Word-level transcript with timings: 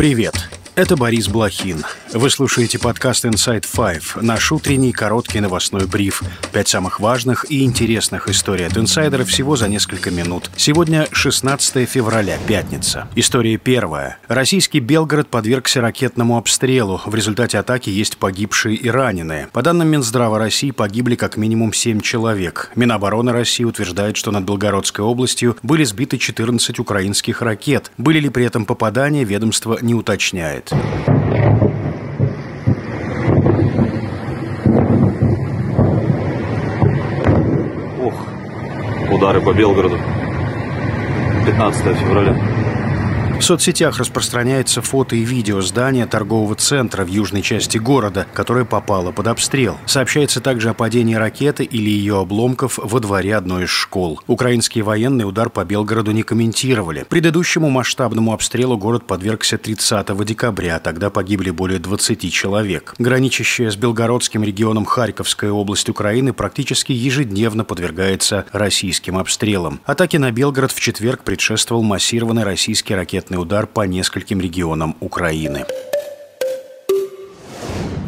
Привет! 0.00 0.59
Это 0.80 0.96
Борис 0.96 1.28
Блохин. 1.28 1.84
Вы 2.14 2.30
слушаете 2.30 2.78
подкаст 2.78 3.26
Inside 3.26 3.66
Five, 3.70 4.22
наш 4.22 4.50
утренний 4.50 4.92
короткий 4.92 5.40
новостной 5.40 5.86
бриф. 5.86 6.22
Пять 6.52 6.68
самых 6.68 7.00
важных 7.00 7.44
и 7.50 7.64
интересных 7.64 8.30
историй 8.30 8.66
от 8.66 8.78
инсайдера 8.78 9.26
всего 9.26 9.56
за 9.56 9.68
несколько 9.68 10.10
минут. 10.10 10.50
Сегодня 10.56 11.06
16 11.12 11.86
февраля, 11.86 12.38
пятница. 12.48 13.08
История 13.14 13.58
первая. 13.58 14.16
Российский 14.26 14.80
Белгород 14.80 15.28
подвергся 15.28 15.82
ракетному 15.82 16.38
обстрелу. 16.38 17.02
В 17.04 17.14
результате 17.14 17.58
атаки 17.58 17.90
есть 17.90 18.16
погибшие 18.16 18.74
и 18.74 18.88
раненые. 18.88 19.48
По 19.52 19.60
данным 19.60 19.88
Минздрава 19.88 20.38
России, 20.38 20.70
погибли 20.70 21.14
как 21.14 21.36
минимум 21.36 21.74
7 21.74 22.00
человек. 22.00 22.70
Минобороны 22.74 23.32
России 23.32 23.64
утверждает, 23.64 24.16
что 24.16 24.30
над 24.30 24.44
Белгородской 24.44 25.04
областью 25.04 25.58
были 25.62 25.84
сбиты 25.84 26.16
14 26.16 26.78
украинских 26.78 27.42
ракет. 27.42 27.92
Были 27.98 28.18
ли 28.18 28.30
при 28.30 28.46
этом 28.46 28.64
попадания, 28.64 29.24
ведомство 29.24 29.78
не 29.82 29.94
уточняет. 29.94 30.69
Ух, 30.72 30.78
удары 39.10 39.40
по 39.40 39.52
Белгороду. 39.52 39.98
15 41.46 41.96
февраля. 41.96 42.49
В 43.40 43.42
соцсетях 43.42 43.96
распространяется 43.96 44.82
фото 44.82 45.16
и 45.16 45.24
видео 45.24 45.62
здания 45.62 46.04
торгового 46.04 46.54
центра 46.56 47.06
в 47.06 47.08
южной 47.08 47.40
части 47.40 47.78
города, 47.78 48.26
которое 48.34 48.66
попало 48.66 49.12
под 49.12 49.28
обстрел. 49.28 49.78
Сообщается 49.86 50.42
также 50.42 50.68
о 50.68 50.74
падении 50.74 51.14
ракеты 51.14 51.64
или 51.64 51.88
ее 51.88 52.20
обломков 52.20 52.76
во 52.76 53.00
дворе 53.00 53.34
одной 53.34 53.64
из 53.64 53.70
школ. 53.70 54.20
Украинские 54.26 54.84
военные 54.84 55.24
удар 55.24 55.48
по 55.48 55.64
Белгороду 55.64 56.10
не 56.10 56.22
комментировали. 56.22 57.06
Предыдущему 57.08 57.70
масштабному 57.70 58.34
обстрелу 58.34 58.76
город 58.76 59.06
подвергся 59.06 59.56
30 59.56 60.22
декабря. 60.26 60.78
Тогда 60.78 61.08
погибли 61.08 61.48
более 61.50 61.78
20 61.78 62.30
человек. 62.30 62.94
Граничащая 62.98 63.70
с 63.70 63.76
Белгородским 63.76 64.44
регионом 64.44 64.84
Харьковская 64.84 65.50
область 65.50 65.88
Украины 65.88 66.34
практически 66.34 66.92
ежедневно 66.92 67.64
подвергается 67.64 68.44
российским 68.52 69.16
обстрелам. 69.16 69.80
Атаке 69.86 70.18
на 70.18 70.30
Белгород 70.30 70.72
в 70.72 70.78
четверг 70.78 71.24
предшествовал 71.24 71.82
массированный 71.82 72.44
российский 72.44 72.94
ракетный 72.94 73.29
удар 73.38 73.66
по 73.66 73.82
нескольким 73.82 74.40
регионам 74.40 74.96
Украины. 75.00 75.64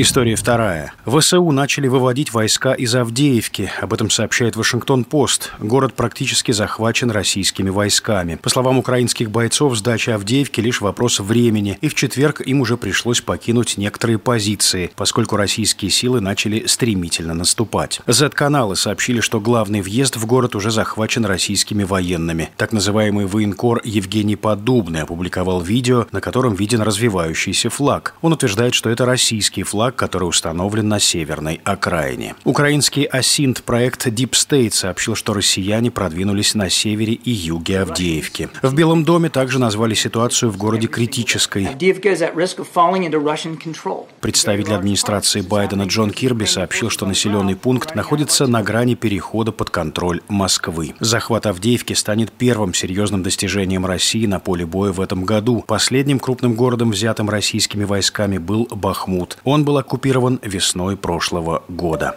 История 0.00 0.36
вторая. 0.36 0.92
ВСУ 1.06 1.50
начали 1.50 1.88
выводить 1.88 2.32
войска 2.32 2.72
из 2.72 2.94
Авдеевки. 2.94 3.72
Об 3.80 3.92
этом 3.92 4.10
сообщает 4.10 4.54
Вашингтон-Пост. 4.54 5.50
Город 5.58 5.94
практически 5.94 6.52
захвачен 6.52 7.10
российскими 7.10 7.68
войсками. 7.68 8.36
По 8.36 8.48
словам 8.48 8.78
украинских 8.78 9.28
бойцов, 9.32 9.76
сдача 9.76 10.14
Авдеевки 10.14 10.60
лишь 10.60 10.80
вопрос 10.80 11.18
времени. 11.18 11.78
И 11.80 11.88
в 11.88 11.96
четверг 11.96 12.40
им 12.42 12.60
уже 12.60 12.76
пришлось 12.76 13.20
покинуть 13.20 13.76
некоторые 13.76 14.20
позиции, 14.20 14.92
поскольку 14.94 15.34
российские 15.34 15.90
силы 15.90 16.20
начали 16.20 16.66
стремительно 16.66 17.34
наступать. 17.34 18.00
Z-каналы 18.06 18.76
сообщили, 18.76 19.18
что 19.18 19.40
главный 19.40 19.80
въезд 19.80 20.16
в 20.16 20.26
город 20.26 20.54
уже 20.54 20.70
захвачен 20.70 21.24
российскими 21.24 21.82
военными. 21.82 22.50
Так 22.56 22.70
называемый 22.70 23.26
военкор 23.26 23.80
Евгений 23.82 24.36
Подубный 24.36 25.02
опубликовал 25.02 25.60
видео, 25.60 26.06
на 26.12 26.20
котором 26.20 26.54
виден 26.54 26.82
развивающийся 26.82 27.68
флаг. 27.68 28.14
Он 28.22 28.32
утверждает, 28.32 28.74
что 28.74 28.90
это 28.90 29.04
российский 29.04 29.64
флаг, 29.64 29.87
который 29.96 30.24
установлен 30.24 30.88
на 30.88 31.00
северной 31.00 31.60
окраине. 31.64 32.34
Украинский 32.44 33.04
осинт 33.04 33.62
проект 33.62 34.06
Deep 34.06 34.30
State 34.30 34.70
сообщил, 34.70 35.14
что 35.14 35.34
россияне 35.34 35.90
продвинулись 35.90 36.54
на 36.54 36.70
севере 36.70 37.14
и 37.14 37.30
юге 37.30 37.80
Авдеевки. 37.80 38.48
В 38.62 38.74
Белом 38.74 39.04
доме 39.04 39.28
также 39.30 39.58
назвали 39.58 39.94
ситуацию 39.94 40.50
в 40.50 40.56
городе 40.56 40.86
критической. 40.86 41.68
Представитель 44.20 44.74
администрации 44.74 45.40
Байдена 45.40 45.82
Джон 45.84 46.10
Кирби 46.10 46.44
сообщил, 46.44 46.90
что 46.90 47.06
населенный 47.06 47.56
пункт 47.56 47.94
находится 47.94 48.46
на 48.46 48.62
грани 48.62 48.94
перехода 48.94 49.52
под 49.52 49.70
контроль 49.70 50.20
Москвы. 50.28 50.94
Захват 51.00 51.46
Авдеевки 51.46 51.94
станет 51.94 52.32
первым 52.32 52.74
серьезным 52.74 53.22
достижением 53.22 53.86
России 53.86 54.26
на 54.26 54.40
поле 54.40 54.66
боя 54.66 54.92
в 54.92 55.00
этом 55.00 55.24
году. 55.24 55.64
Последним 55.66 56.18
крупным 56.18 56.54
городом, 56.54 56.90
взятым 56.90 57.30
российскими 57.30 57.84
войсками, 57.84 58.38
был 58.38 58.66
Бахмут. 58.70 59.38
Он 59.44 59.64
был 59.64 59.77
оккупирован 59.78 60.40
весной 60.42 60.96
прошлого 60.96 61.62
года. 61.68 62.14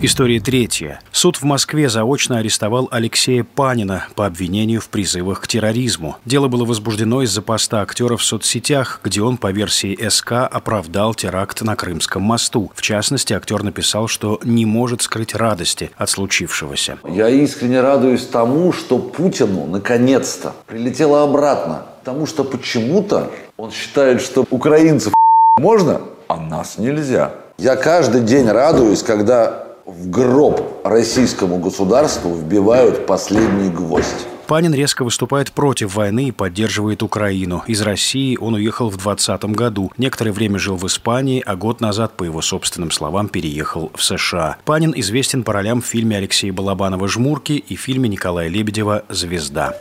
История 0.00 0.38
третья. 0.38 1.00
Суд 1.10 1.38
в 1.38 1.42
Москве 1.42 1.88
заочно 1.88 2.38
арестовал 2.38 2.86
Алексея 2.92 3.42
Панина 3.42 4.06
по 4.14 4.26
обвинению 4.26 4.80
в 4.80 4.90
призывах 4.90 5.40
к 5.40 5.48
терроризму. 5.48 6.18
Дело 6.24 6.46
было 6.46 6.64
возбуждено 6.64 7.22
из-за 7.22 7.42
поста 7.42 7.82
актера 7.82 8.16
в 8.16 8.22
соцсетях, 8.22 9.00
где 9.02 9.22
он, 9.22 9.38
по 9.38 9.50
версии 9.50 9.98
СК, 10.08 10.32
оправдал 10.48 11.14
теракт 11.14 11.62
на 11.62 11.74
Крымском 11.74 12.22
мосту. 12.22 12.70
В 12.76 12.80
частности, 12.80 13.32
актер 13.32 13.64
написал, 13.64 14.06
что 14.06 14.38
не 14.44 14.66
может 14.66 15.02
скрыть 15.02 15.34
радости 15.34 15.90
от 15.96 16.08
случившегося. 16.08 16.98
Я 17.04 17.28
искренне 17.28 17.80
радуюсь 17.80 18.24
тому, 18.24 18.72
что 18.72 18.98
Путину 19.00 19.66
наконец-то 19.66 20.52
прилетело 20.68 21.24
обратно. 21.24 21.86
Потому 22.08 22.24
что 22.24 22.42
почему-то 22.42 23.30
он 23.58 23.70
считает, 23.70 24.22
что 24.22 24.46
украинцев 24.48 25.12
можно, 25.58 26.00
а 26.26 26.40
нас 26.40 26.78
нельзя. 26.78 27.32
Я 27.58 27.76
каждый 27.76 28.22
день 28.22 28.48
радуюсь, 28.48 29.02
когда 29.02 29.66
в 29.84 30.08
гроб 30.08 30.80
российскому 30.84 31.58
государству 31.58 32.34
вбивают 32.34 33.04
последний 33.04 33.68
гвоздь. 33.68 34.26
Панин 34.46 34.72
резко 34.72 35.04
выступает 35.04 35.52
против 35.52 35.96
войны 35.96 36.28
и 36.28 36.32
поддерживает 36.32 37.02
Украину. 37.02 37.62
Из 37.66 37.82
России 37.82 38.38
он 38.38 38.54
уехал 38.54 38.88
в 38.88 38.96
2020 38.96 39.44
году. 39.54 39.92
Некоторое 39.98 40.32
время 40.32 40.58
жил 40.58 40.76
в 40.76 40.86
Испании, 40.86 41.42
а 41.44 41.56
год 41.56 41.82
назад, 41.82 42.14
по 42.16 42.24
его 42.24 42.40
собственным 42.40 42.90
словам, 42.90 43.28
переехал 43.28 43.92
в 43.94 44.02
США. 44.02 44.56
Панин 44.64 44.94
известен 44.96 45.42
по 45.42 45.52
ролям 45.52 45.82
в 45.82 45.86
фильме 45.86 46.16
Алексея 46.16 46.54
Балабанова 46.54 47.06
«Жмурки» 47.06 47.52
и 47.52 47.76
фильме 47.76 48.08
Николая 48.08 48.48
Лебедева 48.48 49.04
«Звезда». 49.10 49.74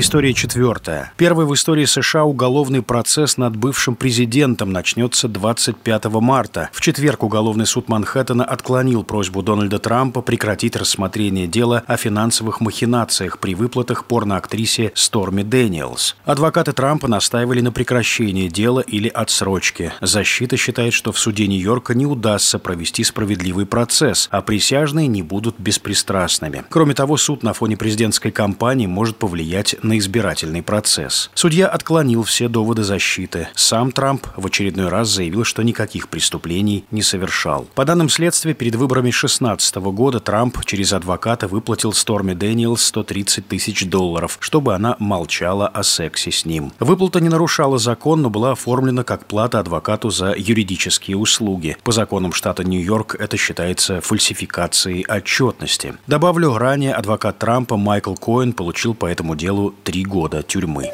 История 0.00 0.32
четвертая. 0.32 1.12
Первый 1.16 1.44
в 1.44 1.52
истории 1.52 1.84
США 1.84 2.22
уголовный 2.22 2.82
процесс 2.82 3.36
над 3.36 3.56
бывшим 3.56 3.96
президентом 3.96 4.70
начнется 4.70 5.26
25 5.26 6.04
марта. 6.20 6.70
В 6.72 6.80
четверг 6.80 7.24
уголовный 7.24 7.66
суд 7.66 7.88
Манхэттена 7.88 8.44
отклонил 8.44 9.02
просьбу 9.02 9.42
Дональда 9.42 9.80
Трампа 9.80 10.22
прекратить 10.22 10.76
рассмотрение 10.76 11.48
дела 11.48 11.82
о 11.88 11.96
финансовых 11.96 12.60
махинациях 12.60 13.40
при 13.40 13.56
выплатах 13.56 14.04
порноактрисе 14.04 14.92
Сторми 14.94 15.42
Дэниелс. 15.42 16.14
Адвокаты 16.24 16.72
Трампа 16.72 17.08
настаивали 17.08 17.60
на 17.60 17.72
прекращении 17.72 18.46
дела 18.46 18.78
или 18.78 19.08
отсрочке. 19.08 19.94
Защита 20.00 20.56
считает, 20.56 20.94
что 20.94 21.10
в 21.10 21.18
суде 21.18 21.48
Нью-Йорка 21.48 21.94
не 21.94 22.06
удастся 22.06 22.60
провести 22.60 23.02
справедливый 23.02 23.66
процесс, 23.66 24.28
а 24.30 24.42
присяжные 24.42 25.08
не 25.08 25.24
будут 25.24 25.58
беспристрастными. 25.58 26.62
Кроме 26.70 26.94
того, 26.94 27.16
суд 27.16 27.42
на 27.42 27.52
фоне 27.52 27.76
президентской 27.76 28.30
кампании 28.30 28.86
может 28.86 29.16
повлиять 29.16 29.74
на 29.87 29.87
избирательный 29.96 30.62
процесс. 30.62 31.30
Судья 31.32 31.66
отклонил 31.68 32.22
все 32.24 32.48
доводы 32.48 32.82
защиты. 32.82 33.48
Сам 33.54 33.92
Трамп 33.92 34.26
в 34.36 34.46
очередной 34.46 34.88
раз 34.88 35.08
заявил, 35.08 35.44
что 35.44 35.62
никаких 35.62 36.08
преступлений 36.08 36.84
не 36.90 37.02
совершал. 37.02 37.66
По 37.74 37.86
данным 37.86 38.10
следствия, 38.10 38.52
перед 38.52 38.74
выборами 38.74 39.08
2016 39.08 39.76
года 39.76 40.20
Трамп 40.20 40.64
через 40.64 40.92
адвоката 40.92 41.48
выплатил 41.48 41.92
Сторми 41.92 42.34
Дэниелс 42.34 42.82
130 42.82 43.48
тысяч 43.48 43.86
долларов, 43.86 44.36
чтобы 44.40 44.74
она 44.74 44.96
молчала 44.98 45.68
о 45.68 45.82
сексе 45.82 46.30
с 46.30 46.44
ним. 46.44 46.72
Выплата 46.80 47.20
не 47.20 47.28
нарушала 47.28 47.78
закон, 47.78 48.22
но 48.22 48.30
была 48.30 48.52
оформлена 48.52 49.04
как 49.04 49.26
плата 49.26 49.60
адвокату 49.60 50.10
за 50.10 50.34
юридические 50.36 51.16
услуги. 51.16 51.76
По 51.84 51.92
законам 51.92 52.32
штата 52.32 52.64
Нью-Йорк 52.64 53.14
это 53.18 53.36
считается 53.36 54.00
фальсификацией 54.00 55.04
отчетности. 55.08 55.94
Добавлю, 56.06 56.56
ранее 56.58 56.94
адвокат 56.94 57.38
Трампа 57.38 57.76
Майкл 57.76 58.14
Коэн 58.14 58.52
получил 58.52 58.94
по 58.94 59.06
этому 59.06 59.36
делу 59.36 59.74
три 59.84 60.04
года 60.04 60.42
тюрьмы. 60.42 60.90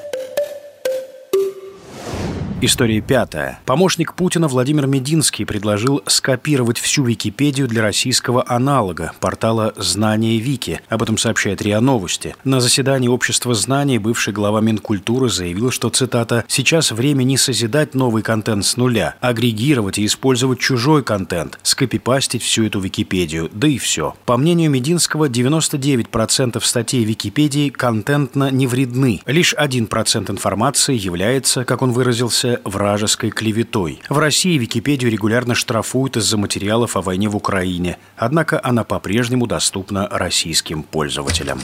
История 2.66 3.02
пятая. 3.02 3.61
Помощник 3.66 4.14
Путина 4.14 4.49
Владимир 4.49 4.87
Мединский 4.87 5.44
предложил 5.44 6.02
скопировать 6.06 6.78
всю 6.78 7.05
Википедию 7.05 7.69
для 7.69 7.82
российского 7.82 8.43
аналога 8.49 9.12
портала 9.20 9.75
«Знание 9.76 10.38
Вики». 10.38 10.81
Об 10.88 11.02
этом 11.02 11.19
сообщает 11.19 11.61
РИА 11.61 11.82
Новости. 11.82 12.34
На 12.43 12.62
заседании 12.62 13.08
Общества 13.08 13.52
знаний 13.52 13.99
бывший 13.99 14.32
глава 14.32 14.62
Минкультуры 14.62 15.28
заявил, 15.28 15.70
что, 15.70 15.90
цитата, 15.90 16.46
«сейчас 16.49 16.90
время 16.90 17.22
не 17.25 17.37
созидать 17.37 17.94
новый 17.94 18.22
контент 18.22 18.64
с 18.64 18.78
нуля, 18.78 19.17
агрегировать 19.20 19.99
и 19.99 20.06
использовать 20.06 20.58
чужой 20.58 21.02
контент, 21.02 21.58
скопипастить 21.64 22.43
всю 22.43 22.64
эту 22.64 22.81
Википедию, 22.81 23.50
да 23.52 23.69
и 23.69 23.76
все». 23.76 24.14
По 24.25 24.38
мнению 24.38 24.70
Мединского, 24.70 25.28
99% 25.28 26.64
статей 26.64 27.05
Википедии 27.05 27.69
контентно 27.69 28.50
не 28.50 28.67
вредны. 28.67 29.20
Лишь 29.26 29.52
1% 29.52 30.31
информации 30.31 30.96
является, 30.96 31.67
как 31.67 31.82
он 31.82 31.93
выразился, 31.93 32.54
вражеской 32.65 33.31
клеветой. 33.31 34.01
В 34.09 34.19
России 34.19 34.59
Википедию 34.59 35.11
регулярно 35.11 35.55
штрафуют 35.55 36.17
из-за 36.17 36.37
материалов 36.37 36.97
о 36.97 37.03
войне 37.03 37.29
в 37.29 37.37
Украине, 37.37 37.99
однако 38.17 38.61
она 38.62 38.85
по-прежнему 38.85 39.47
доступна 39.47 40.09
российским 40.11 40.83
пользователям. 40.83 41.61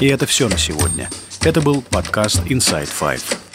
И 0.00 0.06
это 0.06 0.26
все 0.26 0.48
на 0.48 0.58
сегодня. 0.58 1.10
Это 1.42 1.60
был 1.60 1.82
подкаст 1.82 2.38
Inside 2.46 2.88
Five. 2.88 3.49